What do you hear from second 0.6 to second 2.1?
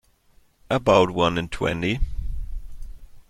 About one in twenty.